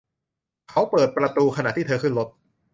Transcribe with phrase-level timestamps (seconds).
[0.69, 2.27] เขาเปิดประตูขณะที่เธอขึ้นรถ